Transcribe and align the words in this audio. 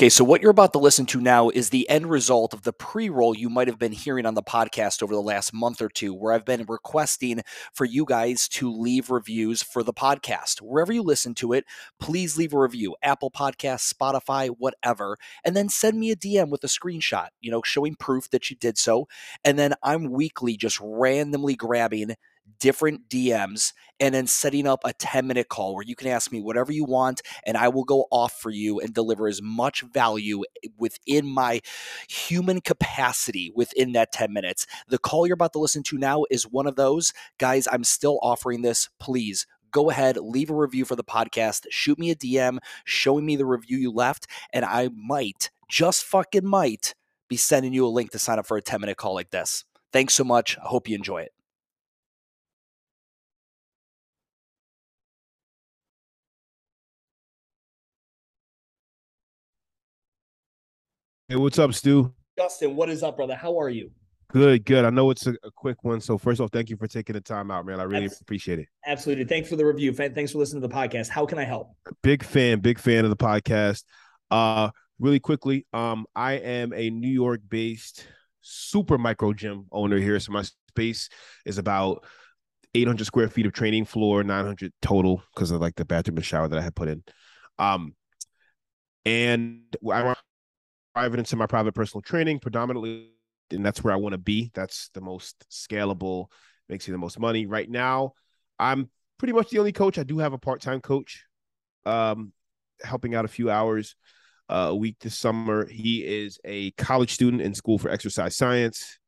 Okay, 0.00 0.08
so 0.08 0.24
what 0.24 0.40
you're 0.40 0.50
about 0.50 0.72
to 0.72 0.78
listen 0.78 1.04
to 1.04 1.20
now 1.20 1.50
is 1.50 1.68
the 1.68 1.86
end 1.90 2.08
result 2.08 2.54
of 2.54 2.62
the 2.62 2.72
pre 2.72 3.10
roll 3.10 3.36
you 3.36 3.50
might 3.50 3.68
have 3.68 3.78
been 3.78 3.92
hearing 3.92 4.24
on 4.24 4.32
the 4.32 4.42
podcast 4.42 5.02
over 5.02 5.12
the 5.12 5.20
last 5.20 5.52
month 5.52 5.82
or 5.82 5.90
two, 5.90 6.14
where 6.14 6.32
I've 6.32 6.46
been 6.46 6.64
requesting 6.66 7.42
for 7.74 7.84
you 7.84 8.06
guys 8.06 8.48
to 8.48 8.72
leave 8.72 9.10
reviews 9.10 9.62
for 9.62 9.82
the 9.82 9.92
podcast. 9.92 10.62
Wherever 10.62 10.90
you 10.90 11.02
listen 11.02 11.34
to 11.34 11.52
it, 11.52 11.66
please 11.98 12.38
leave 12.38 12.54
a 12.54 12.58
review 12.58 12.96
Apple 13.02 13.30
Podcasts, 13.30 13.92
Spotify, 13.92 14.48
whatever, 14.48 15.18
and 15.44 15.54
then 15.54 15.68
send 15.68 16.00
me 16.00 16.10
a 16.10 16.16
DM 16.16 16.48
with 16.48 16.64
a 16.64 16.68
screenshot, 16.68 17.28
you 17.42 17.50
know, 17.50 17.60
showing 17.62 17.94
proof 17.94 18.30
that 18.30 18.48
you 18.48 18.56
did 18.56 18.78
so. 18.78 19.06
And 19.44 19.58
then 19.58 19.74
I'm 19.82 20.10
weekly 20.10 20.56
just 20.56 20.80
randomly 20.80 21.56
grabbing 21.56 22.14
different 22.58 23.08
DMs 23.08 23.72
and 23.98 24.14
then 24.14 24.26
setting 24.26 24.66
up 24.66 24.80
a 24.84 24.92
10 24.92 25.26
minute 25.26 25.48
call 25.48 25.74
where 25.74 25.84
you 25.84 25.96
can 25.96 26.08
ask 26.08 26.30
me 26.30 26.40
whatever 26.40 26.72
you 26.72 26.84
want 26.84 27.22
and 27.44 27.56
I 27.56 27.68
will 27.68 27.84
go 27.84 28.06
off 28.10 28.34
for 28.34 28.50
you 28.50 28.80
and 28.80 28.94
deliver 28.94 29.28
as 29.28 29.40
much 29.42 29.82
value 29.82 30.42
eh, 30.64 30.68
within 30.78 31.26
my 31.26 31.60
human 32.08 32.60
capacity 32.60 33.50
within 33.54 33.92
that 33.92 34.12
10 34.12 34.32
minutes. 34.32 34.66
The 34.88 34.98
call 34.98 35.26
you're 35.26 35.34
about 35.34 35.52
to 35.54 35.58
listen 35.58 35.82
to 35.84 35.98
now 35.98 36.24
is 36.30 36.44
one 36.44 36.66
of 36.66 36.76
those. 36.76 37.12
Guys, 37.38 37.66
I'm 37.70 37.84
still 37.84 38.18
offering 38.22 38.62
this. 38.62 38.88
Please 38.98 39.46
go 39.70 39.90
ahead, 39.90 40.16
leave 40.16 40.50
a 40.50 40.54
review 40.54 40.84
for 40.84 40.96
the 40.96 41.04
podcast, 41.04 41.66
shoot 41.70 41.98
me 41.98 42.10
a 42.10 42.16
DM 42.16 42.58
showing 42.84 43.24
me 43.24 43.36
the 43.36 43.46
review 43.46 43.78
you 43.78 43.92
left, 43.92 44.26
and 44.52 44.64
I 44.64 44.90
might, 44.94 45.50
just 45.68 46.04
fucking 46.04 46.46
might, 46.46 46.94
be 47.28 47.36
sending 47.36 47.72
you 47.72 47.86
a 47.86 47.88
link 47.88 48.10
to 48.10 48.18
sign 48.18 48.38
up 48.38 48.46
for 48.46 48.56
a 48.56 48.62
10 48.62 48.80
minute 48.80 48.96
call 48.96 49.14
like 49.14 49.30
this. 49.30 49.64
Thanks 49.92 50.14
so 50.14 50.24
much. 50.24 50.58
I 50.58 50.66
hope 50.66 50.88
you 50.88 50.96
enjoy 50.96 51.22
it. 51.22 51.32
Hey, 61.30 61.36
what's 61.36 61.60
up, 61.60 61.72
Stu? 61.72 62.12
Justin, 62.36 62.74
what 62.74 62.90
is 62.90 63.04
up, 63.04 63.16
brother? 63.16 63.36
How 63.36 63.56
are 63.60 63.70
you? 63.70 63.92
Good, 64.32 64.64
good. 64.64 64.84
I 64.84 64.90
know 64.90 65.10
it's 65.10 65.28
a, 65.28 65.34
a 65.44 65.50
quick 65.54 65.84
one. 65.84 66.00
So 66.00 66.18
first 66.18 66.40
off, 66.40 66.50
thank 66.52 66.70
you 66.70 66.76
for 66.76 66.88
taking 66.88 67.12
the 67.12 67.20
time 67.20 67.52
out, 67.52 67.64
man. 67.64 67.78
I 67.78 67.84
really 67.84 68.10
appreciate 68.20 68.58
it. 68.58 68.66
Absolutely. 68.84 69.26
Thanks 69.26 69.48
for 69.48 69.54
the 69.54 69.64
review. 69.64 69.92
Thanks 69.92 70.32
for 70.32 70.38
listening 70.38 70.60
to 70.60 70.66
the 70.66 70.74
podcast. 70.74 71.08
How 71.08 71.26
can 71.26 71.38
I 71.38 71.44
help? 71.44 71.70
Big 72.02 72.24
fan, 72.24 72.58
big 72.58 72.80
fan 72.80 73.04
of 73.04 73.10
the 73.10 73.16
podcast. 73.16 73.84
Uh, 74.28 74.70
really 74.98 75.20
quickly, 75.20 75.68
um, 75.72 76.04
I 76.16 76.32
am 76.32 76.72
a 76.72 76.90
New 76.90 77.08
York 77.08 77.42
based 77.48 78.04
super 78.40 78.98
micro 78.98 79.32
gym 79.32 79.66
owner 79.70 79.98
here. 79.98 80.18
So 80.18 80.32
my 80.32 80.42
space 80.42 81.10
is 81.46 81.58
about 81.58 82.04
800 82.74 83.04
square 83.04 83.28
feet 83.28 83.46
of 83.46 83.52
training 83.52 83.84
floor, 83.84 84.24
900 84.24 84.72
total 84.82 85.22
because 85.32 85.52
of 85.52 85.60
like 85.60 85.76
the 85.76 85.84
bathroom 85.84 86.16
and 86.16 86.26
shower 86.26 86.48
that 86.48 86.58
I 86.58 86.62
had 86.62 86.74
put 86.74 86.88
in. 86.88 87.04
Um, 87.56 87.94
and 89.06 89.62
I 89.92 90.14
private 91.00 91.18
into 91.18 91.36
my 91.36 91.46
private 91.46 91.74
personal 91.74 92.02
training 92.02 92.38
predominantly 92.38 93.08
and 93.50 93.64
that's 93.64 93.82
where 93.82 93.94
i 93.94 93.96
want 93.96 94.12
to 94.12 94.18
be. 94.18 94.50
That's 94.54 94.90
the 94.92 95.00
most 95.00 95.46
scalable 95.50 96.26
makes 96.68 96.86
you 96.86 96.92
the 96.92 96.98
most 96.98 97.18
money. 97.18 97.46
Right 97.46 97.70
now 97.70 98.12
i'm 98.58 98.90
pretty 99.18 99.32
much 99.32 99.50
the 99.50 99.58
only 99.58 99.72
coach. 99.72 99.98
I 99.98 100.02
do 100.02 100.18
have 100.18 100.32
a 100.32 100.38
part-time 100.38 100.80
coach 100.80 101.24
um 101.86 102.32
helping 102.82 103.14
out 103.14 103.24
a 103.24 103.28
few 103.28 103.50
hours 103.50 103.96
uh, 104.48 104.68
a 104.70 104.74
week 104.74 104.96
this 105.00 105.16
summer. 105.16 105.66
He 105.66 106.04
is 106.04 106.38
a 106.44 106.72
college 106.72 107.12
student 107.14 107.42
in 107.42 107.54
school 107.54 107.78
for 107.78 107.90
exercise 107.90 108.36
science. 108.36 108.98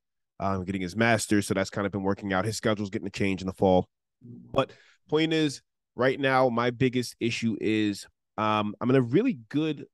Um, 0.40 0.64
getting 0.64 0.80
his 0.80 0.96
master's 0.96 1.46
so 1.46 1.54
that's 1.54 1.70
kind 1.70 1.86
of 1.86 1.92
been 1.92 2.02
working 2.02 2.32
out. 2.32 2.46
His 2.46 2.56
schedule's 2.56 2.90
getting 2.90 3.06
a 3.06 3.10
change 3.10 3.42
in 3.42 3.46
the 3.46 3.52
fall. 3.52 3.86
But 4.22 4.72
point 5.08 5.32
is 5.32 5.62
right 5.94 6.18
now 6.18 6.48
my 6.48 6.70
biggest 6.70 7.16
issue 7.20 7.56
is 7.60 8.06
um, 8.38 8.74
i'm 8.80 8.88
in 8.88 8.96
a 8.96 9.02
really 9.02 9.38
good 9.50 9.84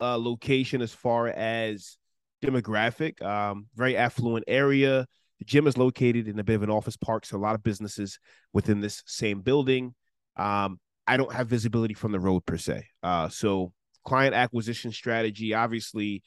uh, 0.00 0.18
location 0.18 0.82
as 0.82 0.92
far 0.92 1.28
as 1.28 1.96
demographic. 2.44 3.22
Um, 3.22 3.66
very 3.74 3.96
affluent 3.96 4.44
area. 4.46 5.06
The 5.38 5.44
gym 5.44 5.66
is 5.66 5.76
located 5.76 6.28
in 6.28 6.38
a 6.38 6.44
bit 6.44 6.56
of 6.56 6.62
an 6.62 6.70
office 6.70 6.96
park, 6.96 7.26
so 7.26 7.36
a 7.36 7.38
lot 7.38 7.54
of 7.54 7.62
businesses 7.62 8.18
within 8.52 8.80
this 8.80 9.02
same 9.06 9.42
building. 9.42 9.94
Um, 10.36 10.80
I 11.06 11.16
don't 11.16 11.32
have 11.32 11.48
visibility 11.48 11.94
from 11.94 12.12
the 12.12 12.20
road 12.20 12.46
per 12.46 12.56
se. 12.56 12.86
Uh, 13.02 13.28
so 13.28 13.72
client 14.04 14.34
acquisition 14.34 14.92
strategy, 14.92 15.54
obviously, 15.54 16.22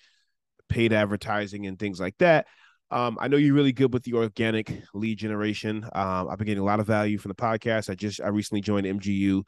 paid 0.68 0.94
advertising 0.94 1.66
and 1.66 1.78
things 1.78 2.00
like 2.00 2.16
that. 2.19 2.46
Um, 2.91 3.18
I 3.19 3.28
know 3.28 3.38
you're 3.38 3.56
really 3.56 3.74
good 3.74 3.94
with 3.94 4.03
the 4.03 4.13
organic 4.13 4.81
lead 4.94 5.18
generation. 5.18 5.84
Um, 5.94 6.30
I've 6.30 6.38
been 6.38 6.47
getting 6.47 6.62
a 6.62 6.66
lot 6.66 6.80
of 6.80 6.88
value 6.88 7.18
from 7.18 7.30
the 7.30 7.36
podcast. 7.36 7.90
I 7.90 7.96
just 7.96 8.22
I 8.22 8.30
recently 8.30 8.62
joined 8.62 8.88
MGU, 8.88 9.44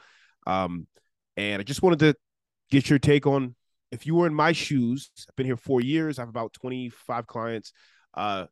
um, 0.45 0.87
and 1.37 1.59
I 1.59 1.63
just 1.63 1.81
wanted 1.81 1.99
to 1.99 2.15
get 2.69 2.89
your 2.89 2.99
take 2.99 3.25
on 3.25 3.55
if 3.91 4.05
you 4.05 4.15
were 4.15 4.27
in 4.27 4.33
my 4.33 4.53
shoes, 4.53 5.11
I've 5.29 5.35
been 5.35 5.45
here 5.45 5.57
four 5.57 5.81
years. 5.81 6.17
I 6.17 6.23
have 6.23 6.29
about 6.29 6.53
25 6.53 7.27
clients. 7.27 7.73
Uh, 8.13 8.45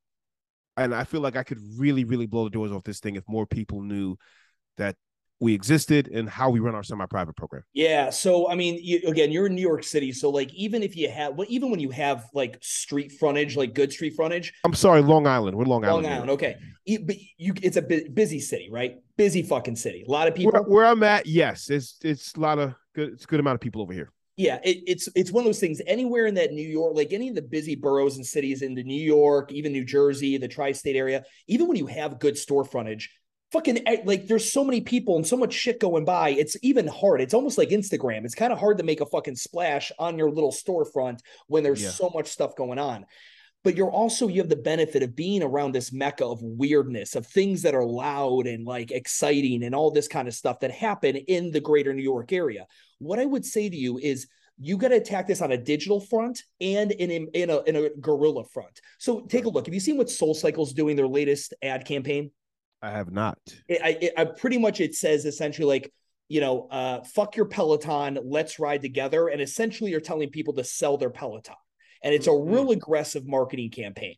and 0.77 0.93
I 0.93 1.03
feel 1.03 1.21
like 1.21 1.35
I 1.35 1.43
could 1.43 1.59
really, 1.77 2.03
really 2.03 2.25
blow 2.25 2.43
the 2.43 2.49
doors 2.49 2.71
off 2.71 2.83
this 2.83 2.99
thing 2.99 3.15
if 3.15 3.23
more 3.27 3.45
people 3.45 3.81
knew 3.81 4.17
that 4.77 4.95
we 5.41 5.53
existed 5.53 6.09
and 6.09 6.29
how 6.29 6.49
we 6.49 6.59
run 6.59 6.75
our 6.75 6.83
semi-private 6.83 7.35
program. 7.35 7.63
Yeah. 7.73 8.09
So 8.09 8.49
I 8.49 8.55
mean, 8.55 8.77
you, 8.81 9.01
again, 9.07 9.31
you're 9.31 9.45
in 9.45 9.55
New 9.55 9.61
York 9.61 9.83
City, 9.83 10.11
so 10.11 10.29
like 10.29 10.53
even 10.53 10.83
if 10.83 10.97
you 10.97 11.09
have, 11.09 11.35
well, 11.35 11.47
even 11.49 11.71
when 11.71 11.79
you 11.79 11.91
have 11.91 12.25
like 12.33 12.57
street 12.61 13.13
frontage, 13.13 13.55
like 13.55 13.73
good 13.73 13.91
street 13.91 14.15
frontage. 14.15 14.53
I'm 14.65 14.73
sorry, 14.73 15.01
Long 15.01 15.27
Island. 15.27 15.57
We're 15.57 15.63
Long, 15.63 15.85
Island. 15.85 16.03
Long 16.03 16.13
Island. 16.13 16.31
Okay. 16.31 16.57
But 17.01 17.15
you, 17.37 17.53
it's 17.61 17.77
a 17.77 17.81
busy 17.81 18.41
city, 18.41 18.69
right? 18.69 18.97
Busy 19.15 19.41
fucking 19.41 19.77
city. 19.77 20.03
A 20.05 20.11
lot 20.11 20.27
of 20.27 20.35
people. 20.35 20.51
Where, 20.51 20.63
where 20.63 20.85
I'm 20.85 21.03
at, 21.03 21.25
yes, 21.25 21.69
it's 21.69 21.97
it's 22.03 22.33
a 22.35 22.39
lot 22.39 22.59
of 22.59 22.73
good. 22.93 23.13
It's 23.13 23.23
a 23.23 23.27
good 23.27 23.39
amount 23.39 23.55
of 23.55 23.61
people 23.61 23.81
over 23.81 23.93
here 23.93 24.11
yeah, 24.39 24.57
it, 24.63 24.83
it's 24.87 25.09
it's 25.15 25.33
one 25.33 25.41
of 25.41 25.45
those 25.47 25.59
things. 25.59 25.81
Anywhere 25.85 26.25
in 26.25 26.35
that 26.35 26.53
New 26.53 26.65
York, 26.65 26.95
like 26.95 27.11
any 27.11 27.27
of 27.27 27.35
the 27.35 27.41
busy 27.41 27.75
boroughs 27.75 28.15
and 28.15 28.25
cities 28.25 28.61
in 28.61 28.73
the 28.73 28.83
New 28.83 29.01
York, 29.01 29.51
even 29.51 29.73
New 29.73 29.83
Jersey, 29.83 30.37
the 30.37 30.47
tri-state 30.47 30.95
area, 30.95 31.25
even 31.47 31.67
when 31.67 31.75
you 31.75 31.87
have 31.87 32.19
good 32.19 32.37
store 32.37 32.63
frontage, 32.63 33.13
fucking 33.51 33.85
eh, 33.85 33.97
like 34.05 34.27
there's 34.27 34.49
so 34.49 34.63
many 34.63 34.79
people 34.79 35.17
and 35.17 35.27
so 35.27 35.35
much 35.35 35.51
shit 35.51 35.81
going 35.81 36.05
by. 36.05 36.29
It's 36.29 36.55
even 36.61 36.87
hard. 36.87 37.19
It's 37.19 37.33
almost 37.33 37.57
like 37.57 37.67
Instagram. 37.71 38.23
It's 38.23 38.33
kind 38.33 38.53
of 38.53 38.59
hard 38.59 38.77
to 38.77 38.85
make 38.85 39.01
a 39.01 39.05
fucking 39.05 39.35
splash 39.35 39.91
on 39.99 40.17
your 40.17 40.31
little 40.31 40.53
storefront 40.53 41.19
when 41.47 41.61
there's 41.61 41.83
yeah. 41.83 41.89
so 41.89 42.09
much 42.15 42.27
stuff 42.27 42.55
going 42.55 42.79
on 42.79 43.05
but 43.63 43.75
you're 43.75 43.91
also 43.91 44.27
you 44.27 44.41
have 44.41 44.49
the 44.49 44.55
benefit 44.55 45.03
of 45.03 45.15
being 45.15 45.43
around 45.43 45.73
this 45.73 45.91
mecca 45.91 46.25
of 46.25 46.41
weirdness 46.41 47.15
of 47.15 47.27
things 47.27 47.61
that 47.61 47.75
are 47.75 47.85
loud 47.85 48.47
and 48.47 48.65
like 48.65 48.91
exciting 48.91 49.63
and 49.63 49.75
all 49.75 49.91
this 49.91 50.07
kind 50.07 50.27
of 50.27 50.33
stuff 50.33 50.59
that 50.59 50.71
happen 50.71 51.15
in 51.15 51.51
the 51.51 51.59
greater 51.59 51.93
new 51.93 52.03
york 52.03 52.31
area. 52.31 52.65
What 52.99 53.19
i 53.19 53.25
would 53.25 53.45
say 53.45 53.69
to 53.69 53.75
you 53.75 53.97
is 53.97 54.27
you 54.61 54.77
got 54.77 54.89
to 54.89 54.95
attack 54.95 55.27
this 55.27 55.41
on 55.41 55.53
a 55.53 55.57
digital 55.57 56.01
front 56.01 56.43
and 56.59 56.91
in 56.91 57.11
a, 57.11 57.27
in 57.33 57.49
a 57.49 57.61
in 57.63 57.75
a 57.77 57.89
guerrilla 58.01 58.43
front. 58.43 58.81
So 58.97 59.21
take 59.21 59.45
a 59.45 59.49
look. 59.49 59.65
Have 59.65 59.73
you 59.73 59.79
seen 59.79 59.97
what 59.97 60.09
soul 60.09 60.33
cycle's 60.33 60.73
doing 60.73 60.97
their 60.97 61.07
latest 61.07 61.53
ad 61.61 61.85
campaign? 61.85 62.31
I 62.81 62.91
have 62.91 63.11
not. 63.11 63.37
It, 63.67 63.81
I, 63.83 63.89
it, 64.01 64.13
I 64.17 64.25
pretty 64.25 64.57
much 64.57 64.81
it 64.81 64.95
says 64.95 65.25
essentially 65.25 65.67
like 65.67 65.93
you 66.27 66.41
know 66.41 66.67
uh 66.69 67.03
fuck 67.03 67.35
your 67.35 67.45
peloton 67.45 68.19
let's 68.23 68.59
ride 68.59 68.81
together 68.81 69.29
and 69.29 69.41
essentially 69.41 69.89
you're 69.91 69.99
telling 69.99 70.29
people 70.29 70.53
to 70.53 70.63
sell 70.63 70.95
their 70.95 71.09
peloton 71.09 71.55
and 72.03 72.13
it's 72.13 72.27
a 72.27 72.31
mm-hmm. 72.31 72.51
real 72.51 72.71
aggressive 72.71 73.27
marketing 73.27 73.69
campaign. 73.69 74.15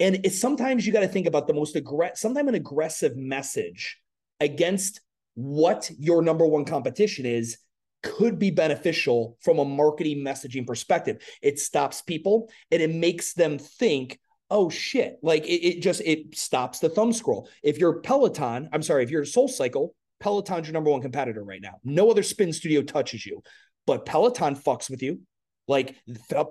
And 0.00 0.20
it's 0.24 0.40
sometimes 0.40 0.86
you 0.86 0.92
got 0.92 1.00
to 1.00 1.08
think 1.08 1.26
about 1.26 1.46
the 1.46 1.54
most 1.54 1.74
aggressive, 1.76 2.18
sometimes 2.18 2.48
an 2.48 2.54
aggressive 2.54 3.16
message 3.16 3.98
against 4.40 5.00
what 5.34 5.90
your 5.98 6.22
number 6.22 6.46
one 6.46 6.64
competition 6.64 7.26
is 7.26 7.58
could 8.02 8.38
be 8.38 8.50
beneficial 8.50 9.36
from 9.40 9.58
a 9.58 9.64
marketing 9.64 10.18
messaging 10.18 10.66
perspective. 10.66 11.22
It 11.42 11.58
stops 11.58 12.02
people 12.02 12.50
and 12.70 12.80
it 12.80 12.94
makes 12.94 13.34
them 13.34 13.58
think, 13.58 14.18
oh 14.50 14.70
shit, 14.70 15.16
like 15.22 15.44
it, 15.46 15.66
it 15.66 15.82
just 15.82 16.00
it 16.02 16.36
stops 16.36 16.78
the 16.78 16.88
thumb 16.88 17.12
scroll. 17.12 17.48
If 17.62 17.78
you're 17.78 18.00
Peloton, 18.00 18.68
I'm 18.72 18.82
sorry, 18.82 19.02
if 19.02 19.10
you're 19.10 19.24
Soul 19.24 19.48
Cycle, 19.48 19.94
Peloton's 20.20 20.66
your 20.66 20.74
number 20.74 20.90
one 20.90 21.02
competitor 21.02 21.44
right 21.44 21.62
now. 21.62 21.78
No 21.84 22.10
other 22.10 22.22
spin 22.22 22.52
studio 22.52 22.82
touches 22.82 23.26
you, 23.26 23.42
but 23.86 24.06
Peloton 24.06 24.56
fucks 24.56 24.90
with 24.90 25.02
you. 25.02 25.20
Like 25.68 25.96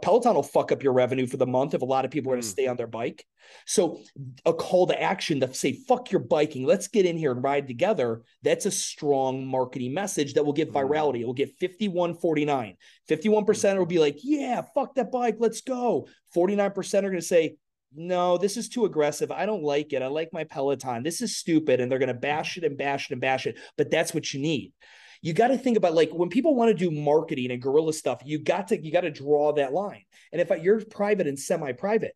Peloton 0.01 0.35
will 0.35 0.43
fuck 0.43 0.71
up 0.71 0.83
your 0.83 0.93
revenue 0.93 1.25
for 1.25 1.37
the 1.37 1.47
month 1.47 1.73
if 1.73 1.81
a 1.81 1.85
lot 1.85 2.05
of 2.05 2.11
people 2.11 2.31
are 2.31 2.35
going 2.35 2.43
to 2.43 2.47
mm. 2.47 2.51
stay 2.51 2.67
on 2.67 2.77
their 2.77 2.87
bike. 2.87 3.25
So 3.65 4.01
a 4.45 4.53
call 4.53 4.87
to 4.87 5.01
action 5.01 5.39
to 5.39 5.53
say 5.53 5.73
"fuck 5.73 6.11
your 6.11 6.21
biking," 6.21 6.65
let's 6.65 6.87
get 6.87 7.05
in 7.05 7.17
here 7.17 7.31
and 7.31 7.43
ride 7.43 7.67
together. 7.67 8.21
That's 8.43 8.67
a 8.67 8.71
strong 8.71 9.45
marketing 9.47 9.93
message 9.93 10.35
that 10.35 10.45
will 10.45 10.53
get 10.53 10.71
mm. 10.71 10.75
virality. 10.75 11.21
It 11.21 11.25
will 11.25 11.33
get 11.33 11.59
51-49. 11.59 12.75
51% 13.09 13.77
will 13.77 13.85
be 13.85 13.99
like, 13.99 14.19
"Yeah, 14.23 14.61
fuck 14.75 14.95
that 14.95 15.11
bike, 15.11 15.37
let's 15.39 15.61
go." 15.61 16.07
49% 16.35 16.99
are 16.99 17.09
going 17.09 17.15
to 17.15 17.21
say, 17.21 17.57
no, 17.95 18.37
this 18.37 18.57
is 18.57 18.69
too 18.69 18.85
aggressive. 18.85 19.31
I 19.31 19.45
don't 19.45 19.63
like 19.63 19.93
it. 19.93 20.01
I 20.01 20.07
like 20.07 20.33
my 20.33 20.43
Peloton. 20.43 21.03
This 21.03 21.21
is 21.21 21.37
stupid. 21.37 21.79
And 21.79 21.89
they're 21.89 21.99
going 21.99 22.07
to 22.07 22.13
bash 22.13 22.57
it 22.57 22.65
and 22.65 22.77
bash 22.77 23.09
it 23.09 23.13
and 23.13 23.21
bash 23.21 23.47
it. 23.47 23.57
But 23.77 23.89
that's 23.89 24.13
what 24.13 24.33
you 24.33 24.41
need 24.41 24.73
you 25.21 25.33
got 25.33 25.47
to 25.47 25.57
think 25.57 25.77
about 25.77 25.93
like 25.93 26.11
when 26.11 26.29
people 26.29 26.55
want 26.55 26.69
to 26.69 26.73
do 26.73 26.91
marketing 26.91 27.51
and 27.51 27.61
guerrilla 27.61 27.93
stuff, 27.93 28.21
you 28.25 28.39
got 28.39 28.69
to 28.69 28.83
you 28.83 28.91
got 28.91 29.01
to 29.01 29.11
draw 29.11 29.53
that 29.53 29.73
line. 29.73 30.03
And 30.31 30.41
if 30.41 30.49
you're 30.61 30.83
private 30.85 31.27
and 31.27 31.37
semi-private, 31.37 32.15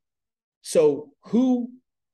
so 0.62 1.10
who 1.26 1.70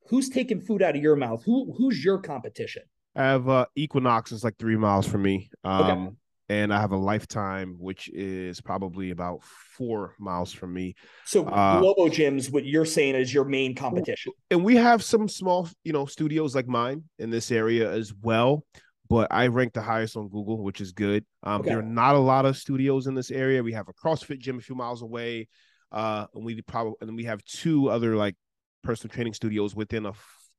who's 0.07 0.29
taking 0.29 0.61
food 0.61 0.81
out 0.81 0.95
of 0.95 1.01
your 1.01 1.15
mouth? 1.15 1.43
Who 1.45 1.73
who's 1.77 2.03
your 2.03 2.19
competition? 2.19 2.83
I 3.15 3.23
have 3.23 3.49
uh, 3.49 3.65
Equinox 3.75 4.31
is 4.31 4.43
like 4.43 4.57
three 4.57 4.77
miles 4.77 5.07
from 5.07 5.23
me. 5.23 5.49
Um, 5.63 5.83
okay. 5.83 6.15
and 6.49 6.73
I 6.73 6.79
have 6.79 6.91
a 6.91 6.97
lifetime, 6.97 7.75
which 7.79 8.09
is 8.09 8.61
probably 8.61 9.09
about 9.09 9.43
four 9.43 10.13
miles 10.19 10.53
from 10.53 10.73
me. 10.73 10.95
So 11.25 11.45
uh, 11.45 11.79
Globo 11.79 12.09
gyms, 12.09 12.51
what 12.51 12.65
you're 12.65 12.85
saying 12.85 13.15
is 13.15 13.33
your 13.33 13.45
main 13.45 13.73
competition. 13.73 14.33
And 14.51 14.63
we 14.63 14.75
have 14.75 15.03
some 15.03 15.27
small, 15.27 15.67
you 15.83 15.93
know, 15.93 16.05
studios 16.05 16.53
like 16.55 16.67
mine 16.67 17.05
in 17.17 17.31
this 17.31 17.51
area 17.51 17.91
as 17.91 18.13
well. 18.21 18.63
But 19.09 19.27
I 19.31 19.47
rank 19.47 19.73
the 19.73 19.81
highest 19.81 20.17
on 20.17 20.27
Google, 20.27 20.61
which 20.61 20.81
is 20.81 20.91
good. 20.91 21.25
Um, 21.43 21.61
okay. 21.61 21.69
There 21.69 21.79
are 21.79 21.83
not 21.83 22.15
a 22.15 22.19
lot 22.19 22.45
of 22.45 22.57
studios 22.57 23.07
in 23.07 23.15
this 23.15 23.31
area. 23.31 23.63
We 23.63 23.73
have 23.73 23.87
a 23.87 23.93
CrossFit 23.93 24.39
gym 24.39 24.57
a 24.57 24.61
few 24.61 24.75
miles 24.75 25.01
away, 25.01 25.47
uh, 25.91 26.25
and 26.33 26.43
we 26.43 26.61
probably 26.61 26.93
and 27.01 27.15
we 27.15 27.23
have 27.25 27.43
two 27.45 27.89
other 27.89 28.15
like 28.15 28.35
personal 28.83 29.13
training 29.13 29.33
studios 29.33 29.75
within 29.75 30.05
a 30.05 30.13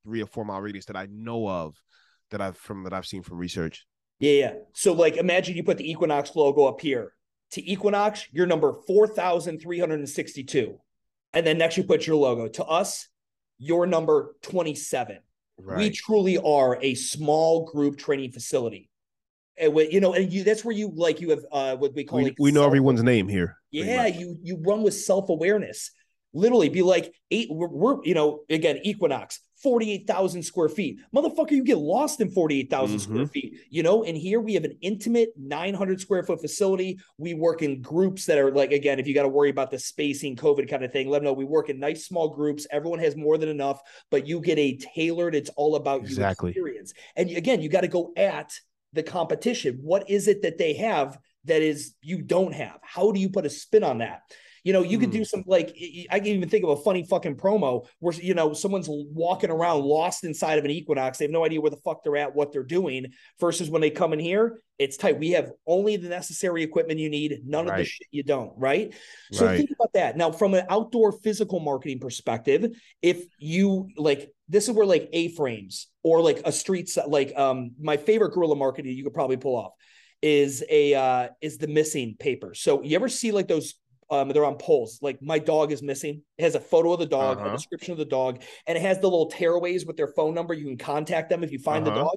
three 0.04 0.22
or 0.22 0.26
four 0.26 0.44
mile 0.44 0.60
radius 0.60 0.86
that 0.86 0.96
I 0.96 1.08
know 1.10 1.48
of 1.48 1.74
that 2.30 2.40
I've 2.40 2.56
from 2.56 2.84
that 2.84 2.92
I've 2.92 3.06
seen 3.06 3.22
from 3.22 3.38
research. 3.38 3.86
Yeah, 4.18 4.32
yeah. 4.32 4.52
So 4.72 4.92
like 4.92 5.16
imagine 5.16 5.56
you 5.56 5.62
put 5.62 5.78
the 5.78 5.90
Equinox 5.90 6.34
logo 6.34 6.64
up 6.64 6.80
here. 6.80 7.12
To 7.52 7.70
Equinox, 7.70 8.26
you're 8.30 8.46
number 8.46 8.74
4,362. 8.86 10.78
And 11.32 11.46
then 11.46 11.58
next 11.58 11.76
you 11.76 11.84
put 11.84 12.06
your 12.06 12.16
logo. 12.16 12.48
To 12.48 12.64
us, 12.64 13.08
you're 13.58 13.86
number 13.86 14.34
27. 14.42 15.18
Right. 15.58 15.78
We 15.78 15.90
truly 15.90 16.38
are 16.38 16.78
a 16.80 16.94
small 16.94 17.64
group 17.64 17.98
training 17.98 18.32
facility. 18.32 18.88
And 19.60 19.76
you 19.76 20.00
know, 20.00 20.14
and 20.14 20.32
you 20.32 20.44
that's 20.44 20.64
where 20.64 20.74
you 20.74 20.92
like 20.94 21.20
you 21.20 21.30
have 21.30 21.44
uh 21.50 21.76
what 21.76 21.92
we 21.94 22.04
call 22.04 22.18
we, 22.18 22.24
like 22.24 22.36
we 22.38 22.52
know 22.52 22.64
everyone's 22.64 23.02
name 23.02 23.26
here. 23.26 23.56
Yeah, 23.72 24.06
you 24.06 24.36
you 24.40 24.62
run 24.64 24.82
with 24.82 24.94
self-awareness 24.94 25.90
literally 26.32 26.68
be 26.68 26.82
like 26.82 27.12
eight 27.30 27.48
we're, 27.50 27.68
we're, 27.68 28.04
you 28.04 28.14
know 28.14 28.40
again 28.50 28.78
equinox 28.84 29.40
48,000 29.62 30.42
square 30.42 30.68
feet. 30.68 31.00
Motherfucker 31.14 31.52
you 31.52 31.64
get 31.64 31.78
lost 31.78 32.20
in 32.20 32.30
48,000 32.30 32.96
mm-hmm. 32.96 33.12
square 33.12 33.26
feet 33.26 33.58
you 33.70 33.82
know? 33.82 34.04
And 34.04 34.16
here 34.16 34.40
we 34.40 34.54
have 34.54 34.64
an 34.64 34.76
intimate 34.80 35.30
900 35.36 36.00
square 36.00 36.22
foot 36.22 36.40
facility. 36.40 36.98
We 37.16 37.34
work 37.34 37.62
in 37.62 37.82
groups 37.82 38.26
that 38.26 38.38
are 38.38 38.50
like 38.52 38.72
again 38.72 38.98
if 38.98 39.06
you 39.06 39.14
got 39.14 39.22
to 39.22 39.28
worry 39.28 39.50
about 39.50 39.70
the 39.70 39.78
spacing 39.78 40.36
covid 40.36 40.68
kind 40.68 40.84
of 40.84 40.92
thing 40.92 41.08
let 41.08 41.18
them 41.18 41.24
know. 41.24 41.32
We 41.32 41.44
work 41.44 41.68
in 41.68 41.78
nice 41.78 42.06
small 42.06 42.28
groups. 42.28 42.66
Everyone 42.70 42.98
has 43.00 43.16
more 43.16 43.38
than 43.38 43.48
enough 43.48 43.80
but 44.10 44.26
you 44.26 44.40
get 44.40 44.58
a 44.58 44.76
tailored 44.76 45.34
it's 45.34 45.50
all 45.50 45.76
about 45.76 46.00
exactly. 46.00 46.50
experience. 46.50 46.92
And 47.16 47.30
again 47.30 47.60
you 47.60 47.68
got 47.68 47.82
to 47.82 47.88
go 47.88 48.12
at 48.16 48.52
the 48.92 49.02
competition. 49.02 49.80
What 49.82 50.08
is 50.08 50.28
it 50.28 50.42
that 50.42 50.58
they 50.58 50.74
have 50.74 51.18
that 51.44 51.62
is 51.62 51.94
you 52.00 52.22
don't 52.22 52.54
have? 52.54 52.78
How 52.82 53.12
do 53.12 53.20
you 53.20 53.30
put 53.30 53.46
a 53.46 53.50
spin 53.50 53.84
on 53.84 53.98
that 53.98 54.22
you 54.68 54.74
know, 54.74 54.82
you 54.82 54.98
mm. 54.98 55.00
could 55.00 55.12
do 55.12 55.18
hmm. 55.20 55.24
some 55.24 55.44
like 55.46 55.74
I 56.10 56.18
can 56.18 56.26
even 56.28 56.46
think 56.46 56.62
of 56.62 56.68
a 56.68 56.76
funny 56.76 57.02
fucking 57.02 57.36
promo 57.36 57.86
where 58.00 58.12
you 58.12 58.34
know 58.34 58.52
someone's 58.52 58.86
walking 58.90 59.48
around 59.48 59.82
lost 59.82 60.24
inside 60.24 60.58
of 60.58 60.66
an 60.66 60.70
Equinox. 60.70 61.16
They 61.16 61.24
have 61.24 61.32
no 61.32 61.42
idea 61.42 61.58
where 61.58 61.70
the 61.70 61.78
fuck 61.78 62.04
they're 62.04 62.18
at, 62.18 62.34
what 62.34 62.52
they're 62.52 62.62
doing. 62.62 63.06
Versus 63.40 63.70
when 63.70 63.80
they 63.80 63.88
come 63.88 64.12
in 64.12 64.18
here, 64.18 64.60
it's 64.78 64.98
tight. 64.98 65.18
We 65.18 65.30
have 65.30 65.52
only 65.66 65.96
the 65.96 66.10
necessary 66.10 66.62
equipment 66.62 67.00
you 67.00 67.08
need, 67.08 67.40
none 67.46 67.64
right. 67.64 67.72
of 67.72 67.78
the 67.78 67.84
shit 67.86 68.08
you 68.10 68.22
don't. 68.22 68.52
Right. 68.58 68.92
So 69.32 69.46
right. 69.46 69.56
think 69.56 69.70
about 69.70 69.94
that. 69.94 70.18
Now, 70.18 70.32
from 70.32 70.52
an 70.52 70.66
outdoor 70.68 71.12
physical 71.12 71.60
marketing 71.60 72.00
perspective, 72.00 72.78
if 73.00 73.24
you 73.38 73.88
like, 73.96 74.30
this 74.50 74.68
is 74.68 74.74
where 74.74 74.84
like 74.84 75.08
A 75.14 75.28
frames 75.28 75.86
or 76.02 76.20
like 76.20 76.42
a 76.44 76.52
street 76.52 76.94
like 77.06 77.32
um 77.38 77.70
my 77.80 77.96
favorite 77.96 78.34
guerrilla 78.34 78.56
marketing 78.56 78.94
you 78.94 79.02
could 79.02 79.14
probably 79.14 79.38
pull 79.38 79.56
off 79.56 79.72
is 80.20 80.62
a 80.68 80.92
uh 80.92 81.28
is 81.40 81.56
the 81.56 81.68
missing 81.68 82.16
paper. 82.20 82.52
So 82.52 82.82
you 82.82 82.96
ever 82.96 83.08
see 83.08 83.32
like 83.32 83.48
those 83.48 83.72
um, 84.10 84.28
they're 84.28 84.44
on 84.44 84.56
poles. 84.56 84.98
Like 85.02 85.20
my 85.22 85.38
dog 85.38 85.72
is 85.72 85.82
missing. 85.82 86.22
It 86.36 86.42
has 86.42 86.54
a 86.54 86.60
photo 86.60 86.92
of 86.92 86.98
the 86.98 87.06
dog, 87.06 87.38
uh-huh. 87.38 87.48
a 87.48 87.52
description 87.52 87.92
of 87.92 87.98
the 87.98 88.04
dog, 88.04 88.42
and 88.66 88.76
it 88.76 88.80
has 88.82 88.98
the 88.98 89.08
little 89.08 89.30
tearaways 89.30 89.86
with 89.86 89.96
their 89.96 90.08
phone 90.08 90.34
number. 90.34 90.54
You 90.54 90.64
can 90.64 90.78
contact 90.78 91.30
them 91.30 91.44
if 91.44 91.52
you 91.52 91.58
find 91.58 91.86
uh-huh. 91.86 91.94
the 91.94 92.02
dog. 92.02 92.16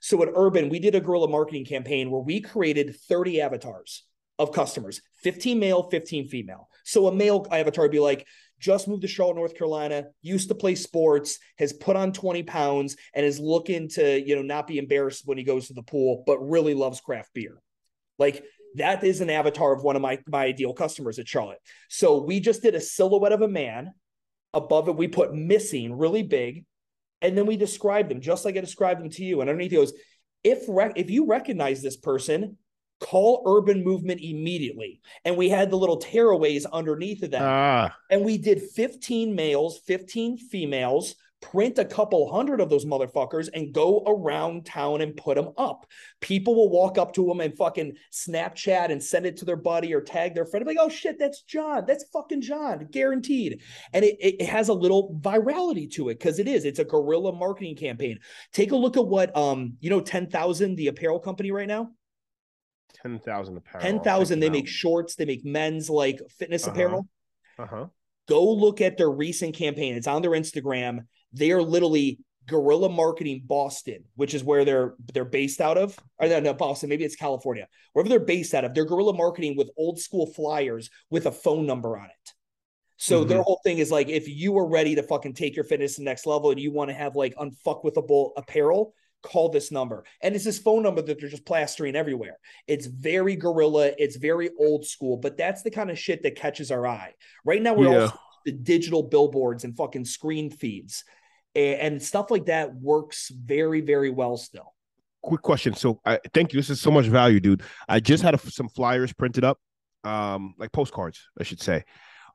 So 0.00 0.20
at 0.22 0.30
Urban, 0.34 0.68
we 0.68 0.80
did 0.80 0.96
a 0.96 1.00
guerrilla 1.00 1.28
marketing 1.28 1.64
campaign 1.64 2.10
where 2.10 2.20
we 2.20 2.40
created 2.40 2.96
30 3.08 3.40
avatars 3.40 4.04
of 4.38 4.50
customers, 4.50 5.00
15 5.22 5.60
male, 5.60 5.88
15 5.90 6.26
female. 6.26 6.68
So 6.84 7.06
a 7.06 7.14
male 7.14 7.46
avatar 7.52 7.84
would 7.84 7.92
be 7.92 8.00
like, 8.00 8.26
just 8.58 8.88
moved 8.88 9.02
to 9.02 9.08
Charlotte, 9.08 9.36
North 9.36 9.56
Carolina, 9.56 10.06
used 10.20 10.48
to 10.48 10.54
play 10.54 10.74
sports, 10.74 11.38
has 11.58 11.72
put 11.72 11.96
on 11.96 12.12
20 12.12 12.42
pounds, 12.44 12.96
and 13.14 13.26
is 13.26 13.40
looking 13.40 13.88
to, 13.90 14.20
you 14.20 14.36
know, 14.36 14.42
not 14.42 14.66
be 14.66 14.78
embarrassed 14.78 15.22
when 15.24 15.38
he 15.38 15.44
goes 15.44 15.68
to 15.68 15.74
the 15.74 15.82
pool, 15.82 16.22
but 16.26 16.38
really 16.38 16.74
loves 16.74 17.00
craft 17.00 17.30
beer. 17.34 17.60
Like 18.18 18.44
that 18.76 19.04
is 19.04 19.20
an 19.20 19.30
avatar 19.30 19.72
of 19.74 19.82
one 19.82 19.96
of 19.96 20.02
my 20.02 20.18
my 20.28 20.44
ideal 20.44 20.72
customers 20.72 21.18
at 21.18 21.28
Charlotte. 21.28 21.60
So 21.88 22.22
we 22.22 22.40
just 22.40 22.62
did 22.62 22.74
a 22.74 22.80
silhouette 22.80 23.32
of 23.32 23.42
a 23.42 23.48
man. 23.48 23.92
Above 24.54 24.88
it, 24.88 24.96
we 24.96 25.08
put 25.08 25.34
missing 25.34 25.96
really 25.96 26.22
big, 26.22 26.64
and 27.22 27.36
then 27.36 27.46
we 27.46 27.56
described 27.56 28.10
them 28.10 28.20
just 28.20 28.44
like 28.44 28.56
I 28.56 28.60
described 28.60 29.00
them 29.00 29.10
to 29.10 29.24
you. 29.24 29.40
And 29.40 29.48
underneath 29.48 29.72
it 29.72 29.76
goes, 29.76 29.94
if 30.44 30.64
rec- 30.68 30.92
if 30.96 31.10
you 31.10 31.26
recognize 31.26 31.80
this 31.80 31.96
person, 31.96 32.58
call 33.00 33.42
urban 33.46 33.82
movement 33.82 34.20
immediately. 34.22 35.00
And 35.24 35.36
we 35.36 35.48
had 35.48 35.70
the 35.70 35.76
little 35.76 36.00
tearaways 36.00 36.66
underneath 36.72 37.22
of 37.22 37.32
that. 37.32 37.42
Ah. 37.42 37.96
And 38.10 38.24
we 38.24 38.38
did 38.38 38.62
15 38.62 39.34
males, 39.34 39.80
15 39.86 40.38
females 40.38 41.16
print 41.42 41.78
a 41.78 41.84
couple 41.84 42.32
hundred 42.32 42.60
of 42.60 42.70
those 42.70 42.86
motherfuckers 42.86 43.48
and 43.52 43.74
go 43.74 44.02
around 44.06 44.64
town 44.64 45.02
and 45.02 45.16
put 45.16 45.36
them 45.36 45.50
up. 45.58 45.84
People 46.20 46.54
will 46.54 46.70
walk 46.70 46.96
up 46.96 47.12
to 47.14 47.26
them 47.26 47.40
and 47.40 47.54
fucking 47.56 47.94
Snapchat 48.12 48.90
and 48.90 49.02
send 49.02 49.26
it 49.26 49.36
to 49.38 49.44
their 49.44 49.56
buddy 49.56 49.92
or 49.92 50.00
tag 50.00 50.34
their 50.34 50.46
friend. 50.46 50.64
Like, 50.64 50.78
oh 50.80 50.88
shit, 50.88 51.18
that's 51.18 51.42
John. 51.42 51.84
That's 51.86 52.04
fucking 52.12 52.40
John, 52.40 52.86
guaranteed. 52.90 53.60
And 53.92 54.04
it, 54.04 54.16
it 54.20 54.46
has 54.46 54.68
a 54.68 54.72
little 54.72 55.18
virality 55.20 55.90
to 55.92 56.08
it 56.08 56.18
because 56.18 56.38
it 56.38 56.48
is. 56.48 56.64
It's 56.64 56.78
a 56.78 56.84
guerrilla 56.84 57.32
marketing 57.32 57.76
campaign. 57.76 58.18
Take 58.52 58.72
a 58.72 58.76
look 58.76 58.96
at 58.96 59.06
what 59.06 59.36
um, 59.36 59.74
you 59.80 59.90
know, 59.90 60.00
10,000, 60.00 60.76
the 60.76 60.86
apparel 60.86 61.18
company 61.18 61.50
right 61.50 61.68
now. 61.68 61.90
10,000 63.02 63.56
apparel. 63.56 63.82
10,000. 63.82 64.40
They 64.40 64.50
make 64.50 64.68
shorts, 64.68 65.16
they 65.16 65.24
make 65.24 65.44
men's 65.44 65.90
like 65.90 66.20
fitness 66.38 66.64
uh-huh. 66.64 66.72
apparel. 66.72 67.08
Uh-huh. 67.58 67.86
Go 68.28 68.52
look 68.52 68.80
at 68.80 68.96
their 68.96 69.10
recent 69.10 69.56
campaign. 69.56 69.96
It's 69.96 70.06
on 70.06 70.22
their 70.22 70.30
Instagram 70.30 71.06
they 71.32 71.52
are 71.52 71.62
literally 71.62 72.18
guerrilla 72.46 72.88
marketing 72.88 73.42
Boston, 73.46 74.04
which 74.16 74.34
is 74.34 74.42
where 74.44 74.64
they're 74.64 74.94
they're 75.12 75.24
based 75.24 75.60
out 75.60 75.78
of. 75.78 75.98
Or 76.18 76.28
no, 76.28 76.40
no, 76.40 76.54
Boston, 76.54 76.88
maybe 76.88 77.04
it's 77.04 77.16
California. 77.16 77.68
Wherever 77.92 78.08
they're 78.08 78.20
based 78.20 78.54
out 78.54 78.64
of, 78.64 78.74
they're 78.74 78.84
guerrilla 78.84 79.14
marketing 79.14 79.56
with 79.56 79.70
old 79.76 79.98
school 80.00 80.26
flyers 80.26 80.90
with 81.10 81.26
a 81.26 81.32
phone 81.32 81.66
number 81.66 81.96
on 81.96 82.06
it. 82.06 82.32
So 82.96 83.20
mm-hmm. 83.20 83.28
their 83.28 83.42
whole 83.42 83.60
thing 83.64 83.78
is 83.78 83.90
like 83.90 84.08
if 84.08 84.28
you 84.28 84.56
are 84.58 84.68
ready 84.68 84.94
to 84.94 85.02
fucking 85.02 85.34
take 85.34 85.56
your 85.56 85.64
fitness 85.64 85.96
to 85.96 86.00
the 86.00 86.04
next 86.04 86.26
level 86.26 86.50
and 86.50 86.60
you 86.60 86.70
want 86.70 86.90
to 86.90 86.94
have 86.94 87.16
like 87.16 87.34
unfuckwithable 87.36 88.30
apparel, 88.36 88.94
call 89.22 89.48
this 89.48 89.72
number. 89.72 90.04
And 90.20 90.34
it's 90.34 90.44
this 90.44 90.58
phone 90.58 90.82
number 90.82 91.02
that 91.02 91.18
they're 91.18 91.28
just 91.28 91.46
plastering 91.46 91.96
everywhere. 91.96 92.38
It's 92.68 92.86
very 92.86 93.36
guerrilla, 93.36 93.92
it's 93.98 94.16
very 94.16 94.50
old 94.58 94.86
school, 94.86 95.16
but 95.16 95.36
that's 95.36 95.62
the 95.62 95.70
kind 95.70 95.90
of 95.90 95.98
shit 95.98 96.22
that 96.22 96.36
catches 96.36 96.70
our 96.70 96.86
eye. 96.86 97.14
Right 97.44 97.62
now, 97.62 97.74
we're 97.74 97.92
yeah. 97.92 98.00
also 98.02 98.18
the 98.44 98.52
digital 98.52 99.04
billboards 99.04 99.64
and 99.64 99.76
fucking 99.76 100.04
screen 100.04 100.50
feeds 100.50 101.04
and 101.54 102.02
stuff 102.02 102.30
like 102.30 102.46
that 102.46 102.74
works 102.74 103.30
very 103.30 103.80
very 103.80 104.10
well 104.10 104.36
still. 104.36 104.74
Quick 105.22 105.42
question. 105.42 105.74
So 105.74 106.00
i 106.04 106.18
thank 106.34 106.52
you. 106.52 106.58
This 106.58 106.70
is 106.70 106.80
so 106.80 106.90
much 106.90 107.06
value 107.06 107.40
dude. 107.40 107.62
I 107.88 108.00
just 108.00 108.22
had 108.22 108.34
a, 108.34 108.38
some 108.38 108.68
flyers 108.68 109.12
printed 109.12 109.44
up 109.44 109.58
um 110.04 110.54
like 110.58 110.72
postcards 110.72 111.28
i 111.38 111.44
should 111.44 111.60
say. 111.60 111.84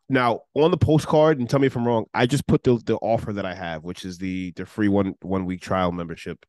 Now 0.09 0.41
on 0.53 0.71
the 0.71 0.77
postcard 0.77 1.39
and 1.39 1.49
tell 1.49 1.59
me 1.59 1.67
if 1.67 1.75
i'm 1.75 1.85
wrong 1.85 2.05
i 2.13 2.25
just 2.25 2.47
put 2.47 2.63
the 2.63 2.77
the 2.85 2.95
offer 2.97 3.33
that 3.33 3.45
i 3.45 3.53
have 3.53 3.83
which 3.83 4.05
is 4.05 4.17
the 4.17 4.51
the 4.51 4.65
free 4.65 4.87
one 4.87 5.15
one 5.21 5.45
week 5.45 5.61
trial 5.61 5.91
membership 5.91 6.45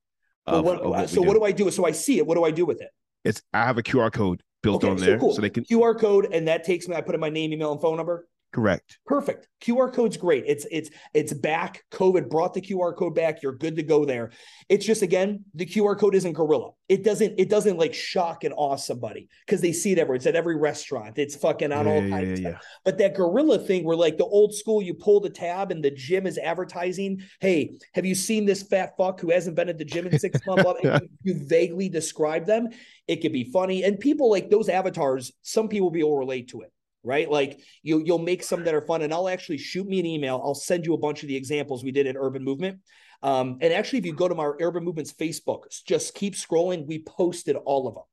of, 0.47 0.65
what, 0.65 0.81
of 0.81 0.91
what 0.91 1.11
so 1.11 1.21
what 1.23 1.35
do. 1.35 1.45
i 1.45 1.51
do? 1.51 1.69
So 1.71 1.85
i 1.85 1.91
see 1.91 2.19
it. 2.19 2.27
What 2.27 2.37
do 2.37 2.45
i 2.45 2.53
do 2.53 2.65
with 2.65 2.81
it? 2.81 2.91
It's 3.25 3.43
i 3.53 3.65
have 3.65 3.79
a 3.79 3.83
qr 3.83 4.13
code 4.13 4.43
built 4.63 4.85
okay, 4.85 4.93
on 4.93 4.97
there 4.99 5.19
cool. 5.19 5.35
so 5.35 5.41
they 5.41 5.51
can 5.51 5.65
qr 5.65 5.99
code 5.99 6.29
and 6.33 6.47
that 6.47 6.63
takes 6.65 6.87
me 6.87 6.95
i 6.95 7.01
put 7.01 7.15
in 7.15 7.21
my 7.21 7.31
name 7.31 7.53
email 7.53 7.73
and 7.73 7.81
phone 7.81 7.97
number 7.97 8.29
Correct. 8.53 8.99
Perfect. 9.05 9.47
QR 9.61 9.93
code's 9.93 10.17
great. 10.17 10.45
It's 10.47 10.67
it's 10.71 10.89
it's 11.13 11.35
back. 11.35 11.85
COVID 11.91 12.31
brought 12.31 12.55
the 12.55 12.63
QR 12.63 12.97
code 12.97 13.15
back. 13.15 13.43
You're 13.43 13.53
good 13.53 13.77
to 13.77 13.83
go 13.83 14.07
there. 14.07 14.31
It's 14.71 14.87
just 14.87 15.03
again, 15.03 15.45
the 15.55 15.67
QR 15.67 15.99
code 15.99 16.15
isn't 16.15 16.33
guerrilla. 16.33 16.71
It 16.89 17.05
doesn't 17.05 17.35
it 17.39 17.51
doesn't 17.51 17.77
like 17.77 17.93
shock 17.93 18.45
and 18.45 18.55
awe 18.57 18.77
somebody 18.77 19.29
because 19.45 19.61
they 19.61 19.73
see 19.73 19.93
it 19.93 19.99
everywhere. 19.99 20.17
It's 20.17 20.27
at 20.27 20.35
every 20.35 20.57
restaurant. 20.57 21.19
It's 21.19 21.37
fucking 21.37 21.73
on 21.73 21.87
yeah, 21.87 21.93
all 21.93 22.09
kinds. 22.09 22.41
Yeah, 22.41 22.51
yeah, 22.51 22.59
But 22.87 22.97
that 22.99 23.15
guerrilla 23.15 23.59
thing 23.59 23.85
where 23.85 23.97
like 23.97 24.17
the 24.17 24.25
old 24.25 24.55
school, 24.55 24.81
you 24.81 24.95
pull 24.95 25.21
the 25.21 25.29
tab 25.29 25.71
and 25.71 25.85
the 25.85 25.91
gym 25.91 26.27
is 26.27 26.39
advertising. 26.39 27.21
Hey, 27.41 27.75
have 27.93 28.07
you 28.07 28.15
seen 28.15 28.47
this 28.47 28.63
fat 28.63 28.95
fuck 28.97 29.21
who 29.21 29.31
hasn't 29.31 29.57
been 29.57 29.69
at 29.69 29.77
the 29.77 29.85
gym 29.85 30.07
in 30.07 30.19
six 30.19 30.41
months? 30.47 30.81
you, 30.83 30.99
you 31.23 31.47
vaguely 31.47 31.91
describe 31.91 32.47
them. 32.47 32.69
It 33.07 33.17
could 33.17 33.33
be 33.33 33.45
funny. 33.45 33.85
And 33.85 34.01
people 34.01 34.31
like 34.31 34.49
those 34.49 34.71
avatars, 34.71 35.33
some 35.43 35.69
people 35.69 35.91
will 35.91 36.17
relate 36.17 36.49
to 36.49 36.63
it 36.63 36.73
right? 37.03 37.31
Like 37.31 37.61
you 37.83 38.03
you'll 38.05 38.19
make 38.19 38.43
some 38.43 38.65
that 38.65 38.75
are 38.75 38.83
fun, 38.83 39.03
and 39.03 39.13
I'll 39.13 39.29
actually 39.29 39.59
shoot 39.59 39.87
me 39.87 40.01
an 40.01 40.07
email. 40.07 40.41
I'll 40.45 40.55
send 40.55 40.87
you 40.87 40.95
a 40.95 40.99
bunch 40.99 41.23
of 41.23 41.29
the 41.29 41.37
examples 41.37 41.85
we 41.85 41.93
did 41.93 42.07
at 42.07 42.17
Urban 42.17 42.45
Movement. 42.45 42.81
Um, 43.23 43.59
and 43.61 43.73
actually, 43.73 44.01
if 44.01 44.07
you 44.07 44.15
go 44.15 44.29
to 44.29 44.35
our 44.37 44.57
Urban 44.61 44.85
Movements 44.85 45.13
Facebook, 45.13 45.63
just 45.87 46.15
keep 46.15 46.35
scrolling. 46.35 46.87
We 46.87 47.01
posted 47.01 47.57
all 47.57 47.89
of 47.89 47.95
them. 47.95 48.05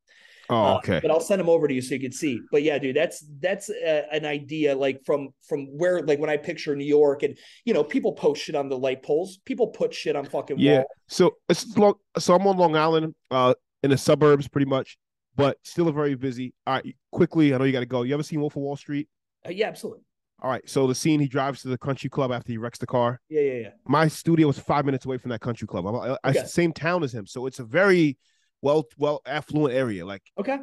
Oh, 0.49 0.55
uh, 0.55 0.77
okay. 0.77 0.97
Uh, 0.97 1.01
but 1.01 1.11
I'll 1.11 1.19
send 1.19 1.39
them 1.39 1.49
over 1.49 1.67
to 1.67 1.73
you 1.73 1.81
so 1.81 1.95
you 1.95 1.99
can 1.99 2.11
see. 2.11 2.39
But 2.51 2.63
yeah, 2.63 2.77
dude, 2.77 2.95
that's 2.95 3.23
that's 3.39 3.69
uh, 3.69 4.03
an 4.11 4.25
idea 4.25 4.75
like 4.75 5.03
from 5.05 5.29
from 5.47 5.65
where 5.77 6.01
like 6.01 6.19
when 6.19 6.29
I 6.29 6.37
picture 6.37 6.75
New 6.75 6.85
York 6.85 7.23
and 7.23 7.37
you 7.65 7.73
know 7.73 7.83
people 7.83 8.13
post 8.13 8.43
shit 8.43 8.55
on 8.55 8.69
the 8.69 8.77
light 8.77 9.03
poles, 9.03 9.39
people 9.45 9.67
put 9.67 9.93
shit 9.93 10.15
on 10.15 10.25
fucking 10.25 10.59
yeah. 10.59 10.77
Wall. 10.77 10.85
So 11.07 11.35
it's 11.49 11.77
long. 11.77 11.95
So 12.17 12.35
I'm 12.35 12.45
on 12.47 12.57
Long 12.57 12.75
Island, 12.75 13.15
uh, 13.31 13.55
in 13.83 13.91
the 13.91 13.97
suburbs, 13.97 14.47
pretty 14.47 14.65
much 14.65 14.97
but 15.35 15.57
still 15.63 15.87
a 15.87 15.93
very 15.93 16.15
busy. 16.15 16.53
All 16.65 16.75
right, 16.75 16.95
quickly, 17.11 17.53
I 17.53 17.57
know 17.57 17.63
you 17.65 17.71
got 17.71 17.81
to 17.81 17.85
go. 17.85 18.03
You 18.03 18.13
ever 18.13 18.23
seen 18.23 18.39
Wolf 18.39 18.55
of 18.55 18.61
Wall 18.61 18.75
Street? 18.75 19.07
Uh, 19.45 19.51
yeah, 19.51 19.67
absolutely. 19.67 20.01
All 20.41 20.51
right, 20.51 20.67
so 20.69 20.85
the 20.85 20.95
scene 20.95 21.19
he 21.19 21.27
drives 21.27 21.61
to 21.61 21.69
the 21.69 21.77
country 21.77 22.09
club 22.09 22.31
after 22.31 22.51
he 22.51 22.57
wrecks 22.57 22.77
the 22.77 22.85
car. 22.85 23.21
Yeah, 23.29 23.41
yeah, 23.41 23.53
yeah. 23.53 23.69
My 23.87 24.07
studio 24.07 24.47
was 24.47 24.59
five 24.59 24.85
minutes 24.85 25.05
away 25.05 25.17
from 25.17 25.29
that 25.29 25.41
country 25.41 25.67
club. 25.67 25.87
I'm, 25.87 25.95
I, 25.95 26.17
Okay. 26.29 26.39
I 26.41 26.43
same 26.43 26.73
town 26.73 27.03
as 27.03 27.13
him, 27.13 27.25
so 27.25 27.45
it's 27.45 27.59
a 27.59 27.63
very 27.63 28.17
well, 28.61 28.85
well 28.97 29.21
affluent 29.25 29.73
area. 29.73 30.05
Like 30.05 30.23
Okay. 30.37 30.57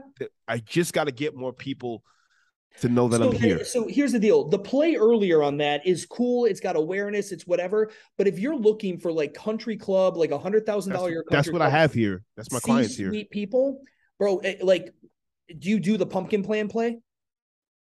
I 0.47 0.59
just 0.59 0.93
got 0.93 1.05
to 1.05 1.13
get 1.13 1.35
more 1.35 1.53
people 1.53 2.05
to 2.81 2.89
know 2.89 3.09
that 3.09 3.19
so, 3.19 3.31
I'm 3.31 3.37
here. 3.37 3.65
so 3.65 3.87
here's 3.87 4.13
the 4.13 4.19
deal. 4.19 4.49
The 4.49 4.59
play 4.59 4.97
earlier 4.97 5.43
on 5.43 5.59
that 5.59 5.87
is 5.87 6.07
cool. 6.07 6.47
It's 6.47 6.61
got 6.61 6.77
awareness. 6.77 7.33
It's 7.33 7.47
whatever. 7.47 7.91
But 8.19 8.27
if 8.27 8.39
you're 8.39 8.57
looking 8.57 8.99
for 8.99 9.13
like 9.13 9.35
country 9.35 9.77
club, 9.77 10.17
like 10.17 10.31
a 10.31 10.39
hundred 10.39 10.65
thousand 10.67 10.93
dollar 10.93 11.11
year, 11.11 11.25
that's 11.31 11.51
what 11.51 11.63
I 11.63 11.69
have 11.69 11.93
here. 11.93 12.25
That's 12.37 12.51
my 12.51 12.61
clients 12.61 12.97
here. 12.97 13.11
People, 13.31 13.81
bro. 14.19 14.39
eh, 14.39 14.57
Like, 14.63 14.93
do 15.59 15.69
you 15.71 15.79
do 15.81 15.97
the 15.97 16.07
pumpkin 16.07 16.43
plan 16.43 16.69
play? 16.69 16.99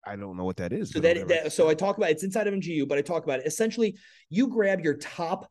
I 0.06 0.16
don't 0.16 0.36
know 0.36 0.44
what 0.44 0.56
that 0.56 0.72
is. 0.72 0.90
So 0.90 1.00
that, 1.00 1.28
that 1.28 1.52
so 1.52 1.68
I 1.68 1.74
talk 1.74 1.98
about 1.98 2.10
it's 2.10 2.24
inside 2.24 2.46
of 2.46 2.54
MGU, 2.54 2.88
but 2.88 2.96
I 2.98 3.02
talk 3.02 3.24
about 3.24 3.40
it. 3.40 3.46
Essentially, 3.46 3.96
you 4.30 4.48
grab 4.48 4.80
your 4.80 4.94
top 4.94 5.50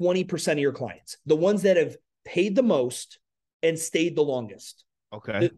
20% 0.00 0.52
of 0.52 0.58
your 0.58 0.72
clients, 0.72 1.16
the 1.26 1.34
ones 1.36 1.62
that 1.62 1.76
have 1.76 1.96
paid 2.24 2.54
the 2.54 2.62
most 2.62 3.18
and 3.62 3.78
stayed 3.78 4.14
the 4.16 4.22
longest. 4.22 4.84
okay. 5.12 5.50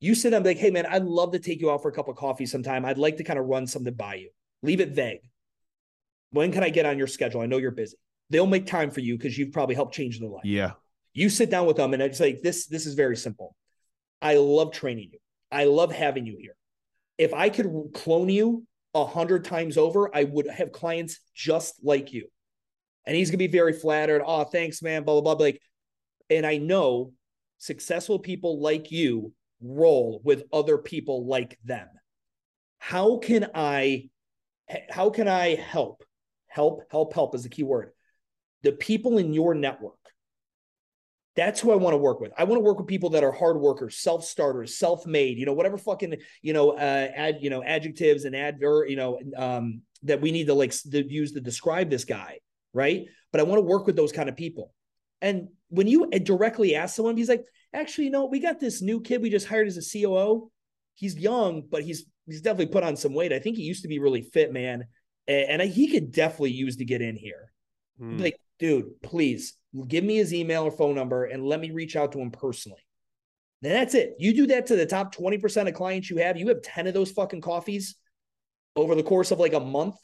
You 0.00 0.14
sit 0.14 0.30
down 0.30 0.44
like, 0.44 0.58
hey 0.58 0.70
man, 0.70 0.86
I'd 0.86 1.02
love 1.04 1.32
to 1.32 1.40
take 1.40 1.60
you 1.60 1.70
out 1.72 1.82
for 1.82 1.88
a 1.88 1.92
cup 1.92 2.06
of 2.08 2.14
coffee 2.16 2.46
sometime. 2.46 2.84
I'd 2.84 2.98
like 2.98 3.16
to 3.16 3.24
kind 3.24 3.38
of 3.38 3.46
run 3.46 3.66
something 3.66 3.94
by 3.94 4.14
you. 4.14 4.30
Leave 4.62 4.80
it 4.80 4.90
vague. 4.90 5.20
When 6.30 6.52
can 6.52 6.62
I 6.62 6.68
get 6.70 6.86
on 6.86 6.98
your 6.98 7.06
schedule? 7.08 7.40
I 7.40 7.46
know 7.46 7.56
you're 7.58 7.70
busy. 7.72 7.96
They'll 8.30 8.46
make 8.46 8.66
time 8.66 8.90
for 8.90 9.00
you 9.00 9.16
because 9.16 9.36
you've 9.36 9.52
probably 9.52 9.74
helped 9.74 9.94
change 9.94 10.20
their 10.20 10.28
life. 10.28 10.44
Yeah. 10.44 10.72
You 11.14 11.28
sit 11.28 11.50
down 11.50 11.66
with 11.66 11.76
them 11.76 11.94
and 11.94 12.02
it's 12.02 12.20
like 12.20 12.42
this, 12.42 12.66
this 12.66 12.86
is 12.86 12.94
very 12.94 13.16
simple. 13.16 13.56
I 14.20 14.34
love 14.36 14.72
training 14.72 15.10
you. 15.12 15.18
I 15.50 15.64
love 15.64 15.92
having 15.92 16.26
you 16.26 16.36
here. 16.38 16.56
If 17.16 17.34
I 17.34 17.48
could 17.48 17.90
clone 17.94 18.28
you 18.28 18.66
a 18.94 19.04
hundred 19.04 19.44
times 19.44 19.76
over, 19.76 20.14
I 20.14 20.24
would 20.24 20.46
have 20.48 20.72
clients 20.72 21.20
just 21.34 21.74
like 21.82 22.12
you. 22.12 22.28
And 23.06 23.16
he's 23.16 23.30
gonna 23.30 23.38
be 23.38 23.46
very 23.46 23.72
flattered. 23.72 24.22
Oh, 24.24 24.44
thanks, 24.44 24.82
man. 24.82 25.04
Blah 25.04 25.20
blah 25.20 25.34
blah. 25.34 25.46
Like, 25.46 25.60
and 26.30 26.46
I 26.46 26.58
know 26.58 27.12
successful 27.58 28.18
people 28.18 28.60
like 28.60 28.90
you 28.90 29.32
roll 29.60 30.20
with 30.24 30.44
other 30.52 30.78
people 30.78 31.26
like 31.26 31.58
them. 31.64 31.88
How 32.78 33.18
can 33.18 33.50
I 33.54 34.10
how 34.90 35.10
can 35.10 35.28
I 35.28 35.54
help? 35.54 36.04
Help, 36.46 36.82
help, 36.90 37.14
help 37.14 37.34
is 37.34 37.42
the 37.42 37.48
key 37.48 37.62
word. 37.62 37.92
The 38.62 38.72
people 38.72 39.18
in 39.18 39.32
your 39.32 39.54
network. 39.54 39.97
That's 41.38 41.60
who 41.60 41.70
I 41.70 41.76
want 41.76 41.94
to 41.94 41.98
work 41.98 42.18
with. 42.18 42.32
I 42.36 42.42
want 42.42 42.56
to 42.58 42.64
work 42.64 42.78
with 42.78 42.88
people 42.88 43.10
that 43.10 43.22
are 43.22 43.30
hard 43.30 43.60
workers, 43.60 43.98
self-starters, 43.98 44.76
self-made, 44.76 45.38
you 45.38 45.46
know, 45.46 45.52
whatever 45.52 45.78
fucking, 45.78 46.16
you 46.42 46.52
know, 46.52 46.70
uh 46.72 47.08
add, 47.14 47.36
you 47.40 47.48
know, 47.48 47.62
adjectives 47.62 48.24
and 48.24 48.34
adver, 48.34 48.84
you 48.88 48.96
know, 48.96 49.20
um 49.36 49.82
that 50.02 50.20
we 50.20 50.32
need 50.32 50.48
to 50.48 50.54
like 50.54 50.72
to 50.90 51.08
use 51.08 51.30
to 51.32 51.40
describe 51.40 51.90
this 51.90 52.04
guy, 52.04 52.40
right? 52.74 53.06
But 53.30 53.40
I 53.40 53.44
want 53.44 53.58
to 53.58 53.62
work 53.62 53.86
with 53.86 53.94
those 53.94 54.10
kind 54.10 54.28
of 54.28 54.36
people. 54.36 54.74
And 55.22 55.46
when 55.68 55.86
you 55.86 56.10
directly 56.10 56.74
ask 56.74 56.96
someone, 56.96 57.16
he's 57.16 57.28
like, 57.28 57.44
actually, 57.72 58.06
you 58.06 58.10
know, 58.10 58.24
we 58.24 58.40
got 58.40 58.58
this 58.58 58.82
new 58.82 59.00
kid 59.00 59.22
we 59.22 59.30
just 59.30 59.46
hired 59.46 59.68
as 59.68 59.76
a 59.76 60.00
COO. 60.02 60.50
He's 60.96 61.16
young, 61.16 61.62
but 61.70 61.84
he's 61.84 62.04
he's 62.26 62.42
definitely 62.42 62.72
put 62.72 62.82
on 62.82 62.96
some 62.96 63.14
weight. 63.14 63.32
I 63.32 63.38
think 63.38 63.56
he 63.56 63.62
used 63.62 63.82
to 63.82 63.88
be 63.88 64.00
really 64.00 64.22
fit, 64.22 64.52
man, 64.52 64.86
A- 65.28 65.48
and, 65.48 65.62
I, 65.62 65.66
he 65.66 65.86
could 65.86 66.10
definitely 66.10 66.50
use 66.50 66.78
to 66.78 66.84
get 66.84 67.00
in 67.00 67.14
here. 67.14 67.52
Hmm. 67.96 68.18
Like, 68.18 68.40
dude, 68.58 69.00
please 69.02 69.54
give 69.88 70.04
me 70.04 70.16
his 70.16 70.34
email 70.34 70.64
or 70.64 70.70
phone 70.70 70.94
number 70.94 71.24
and 71.24 71.44
let 71.44 71.60
me 71.60 71.70
reach 71.70 71.96
out 71.96 72.12
to 72.12 72.20
him 72.20 72.30
personally. 72.30 72.80
Then 73.60 73.72
that's 73.72 73.94
it. 73.94 74.14
You 74.18 74.34
do 74.34 74.46
that 74.48 74.66
to 74.66 74.76
the 74.76 74.86
top 74.86 75.14
20% 75.14 75.68
of 75.68 75.74
clients 75.74 76.10
you 76.10 76.18
have, 76.18 76.36
you 76.36 76.48
have 76.48 76.62
10 76.62 76.86
of 76.86 76.94
those 76.94 77.10
fucking 77.10 77.40
coffees 77.40 77.96
over 78.76 78.94
the 78.94 79.02
course 79.02 79.30
of 79.30 79.40
like 79.40 79.54
a 79.54 79.60
month, 79.60 79.96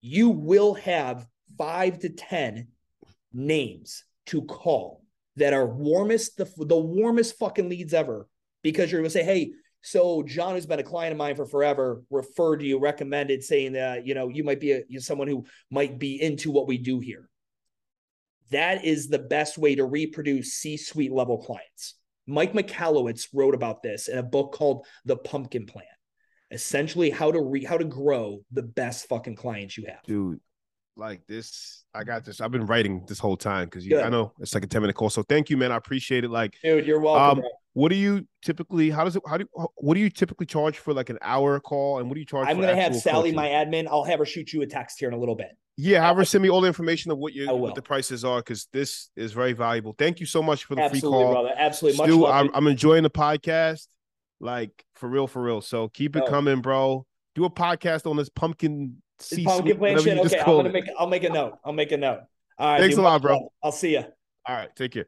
you 0.00 0.30
will 0.30 0.74
have 0.74 1.26
five 1.56 1.98
to 2.00 2.08
10 2.08 2.68
names 3.32 4.04
to 4.26 4.42
call 4.42 5.04
that 5.36 5.52
are 5.52 5.66
warmest, 5.66 6.36
the, 6.36 6.50
the 6.56 6.76
warmest 6.76 7.38
fucking 7.38 7.68
leads 7.68 7.94
ever 7.94 8.26
because 8.62 8.90
you're 8.90 9.00
going 9.00 9.08
to 9.08 9.12
say, 9.12 9.24
hey, 9.24 9.52
so 9.82 10.22
John 10.22 10.54
has 10.54 10.66
been 10.66 10.78
a 10.78 10.84
client 10.84 11.12
of 11.12 11.18
mine 11.18 11.36
for 11.36 11.46
forever, 11.46 12.02
referred 12.10 12.58
to 12.58 12.66
you, 12.66 12.78
recommended, 12.78 13.42
saying 13.42 13.72
that 13.72 14.06
you 14.06 14.14
know 14.14 14.28
you 14.28 14.44
might 14.44 14.60
be 14.60 14.72
a, 14.72 14.82
you're 14.88 15.00
someone 15.00 15.28
who 15.28 15.46
might 15.70 15.98
be 15.98 16.20
into 16.20 16.50
what 16.50 16.66
we 16.66 16.76
do 16.76 17.00
here. 17.00 17.28
That 18.50 18.84
is 18.84 19.08
the 19.08 19.18
best 19.18 19.58
way 19.58 19.74
to 19.74 19.84
reproduce 19.84 20.54
C-suite 20.54 21.12
level 21.12 21.38
clients. 21.38 21.94
Mike 22.26 22.52
Michalowicz 22.52 23.28
wrote 23.32 23.54
about 23.54 23.82
this 23.82 24.08
in 24.08 24.18
a 24.18 24.22
book 24.22 24.52
called 24.52 24.86
The 25.04 25.16
Pumpkin 25.16 25.66
Plan. 25.66 25.84
Essentially, 26.50 27.10
how 27.10 27.30
to 27.30 27.40
re, 27.40 27.64
how 27.64 27.78
to 27.78 27.84
grow 27.84 28.40
the 28.52 28.62
best 28.62 29.08
fucking 29.08 29.36
clients 29.36 29.76
you 29.78 29.86
have. 29.86 30.02
dude 30.04 30.40
like 30.96 31.24
this 31.26 31.84
i 31.94 32.02
got 32.02 32.24
this 32.24 32.40
i've 32.40 32.50
been 32.50 32.66
writing 32.66 33.02
this 33.06 33.18
whole 33.18 33.36
time 33.36 33.64
because 33.66 33.90
i 33.90 34.08
know 34.08 34.32
it's 34.40 34.54
like 34.54 34.64
a 34.64 34.66
10 34.66 34.82
minute 34.82 34.94
call 34.94 35.08
so 35.08 35.22
thank 35.22 35.48
you 35.48 35.56
man 35.56 35.70
i 35.72 35.76
appreciate 35.76 36.24
it 36.24 36.30
like 36.30 36.56
Dude, 36.62 36.84
you're 36.84 37.00
welcome. 37.00 37.38
Um. 37.38 37.50
What 37.80 37.88
do 37.90 37.96
you 37.96 38.26
typically 38.42 38.90
how 38.90 39.04
does 39.04 39.16
it 39.16 39.22
how 39.26 39.36
do 39.38 39.46
what 39.76 39.94
do 39.94 40.00
you 40.00 40.10
typically 40.10 40.46
charge 40.46 40.76
for 40.78 40.92
like 40.92 41.08
an 41.08 41.18
hour 41.22 41.58
call 41.60 41.98
and 41.98 42.08
what 42.08 42.14
do 42.14 42.20
you 42.20 42.26
charge 42.26 42.46
I'm 42.48 42.60
gonna 42.60 42.74
have 42.76 42.94
Sally, 42.94 43.30
coaching? 43.30 43.36
my 43.36 43.48
admin. 43.48 43.86
I'll 43.90 44.04
have 44.04 44.18
her 44.18 44.26
shoot 44.26 44.52
you 44.52 44.60
a 44.62 44.66
text 44.66 44.98
here 44.98 45.08
in 45.08 45.14
a 45.14 45.18
little 45.18 45.34
bit. 45.34 45.52
yeah 45.76 46.04
have 46.06 46.16
her 46.18 46.24
send 46.26 46.42
me 46.42 46.50
all 46.50 46.60
the 46.60 46.66
information 46.66 47.10
of 47.10 47.18
what 47.18 47.32
you 47.32 47.42
what 47.54 47.74
the 47.74 47.82
prices 47.82 48.24
are 48.24 48.40
because 48.40 48.68
this 48.72 49.10
is 49.16 49.32
very 49.32 49.54
valuable 49.54 49.94
thank 49.98 50.20
you 50.20 50.26
so 50.26 50.42
much 50.42 50.64
for 50.64 50.74
the 50.74 50.82
Absolutely, 50.82 51.00
free 51.18 51.24
call 51.24 51.32
brother. 51.32 51.54
Absolutely. 51.56 52.06
Stu. 52.06 52.26
I'm, 52.26 52.50
I'm 52.54 52.66
enjoying 52.66 53.02
the 53.02 53.10
podcast 53.10 53.86
like 54.40 54.72
for 54.94 55.08
real 55.08 55.26
for 55.26 55.40
real 55.42 55.60
so 55.60 55.88
keep 55.88 56.16
it 56.16 56.24
Oh. 56.26 56.30
coming 56.30 56.60
bro 56.60 57.06
do 57.34 57.44
a 57.46 57.50
podcast 57.50 58.08
on 58.10 58.16
this 58.16 58.28
pumpkin 58.28 59.00
C 59.20 59.44
pumpkin 59.44 59.78
plan 59.78 59.94
whatever 59.96 60.28
shit. 60.28 60.32
Okay, 60.32 60.40
i'm 60.40 60.46
gonna 60.46 60.68
it. 60.68 60.72
make 60.72 60.84
i'll 60.98 61.06
make 61.06 61.24
a 61.24 61.30
note. 61.30 61.52
I'll 61.64 61.72
make 61.72 61.92
a 61.92 61.96
note. 61.96 62.20
All 62.58 62.72
right. 62.72 62.80
Thanks 62.80 62.96
dude, 62.96 63.04
a 63.04 63.08
lot, 63.08 63.22
bro. 63.22 63.50
I'll 63.62 63.72
see 63.72 63.92
you. 63.92 64.04
all 64.48 64.56
right 64.56 64.74
take 64.76 64.92
care 64.92 65.06